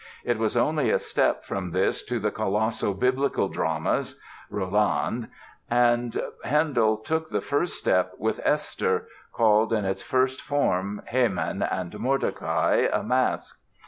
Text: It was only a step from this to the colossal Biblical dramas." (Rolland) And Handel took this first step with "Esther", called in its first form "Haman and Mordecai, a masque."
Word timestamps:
It 0.23 0.39
was 0.39 0.57
only 0.57 0.89
a 0.89 0.97
step 0.97 1.45
from 1.45 1.69
this 1.69 2.01
to 2.05 2.17
the 2.17 2.31
colossal 2.31 2.95
Biblical 2.95 3.47
dramas." 3.49 4.19
(Rolland) 4.49 5.27
And 5.69 6.19
Handel 6.43 6.97
took 6.97 7.29
this 7.29 7.43
first 7.47 7.75
step 7.77 8.13
with 8.17 8.41
"Esther", 8.43 9.07
called 9.31 9.71
in 9.71 9.85
its 9.85 10.01
first 10.01 10.41
form 10.41 11.03
"Haman 11.05 11.61
and 11.61 11.99
Mordecai, 11.99 12.87
a 12.91 13.03
masque." 13.03 13.59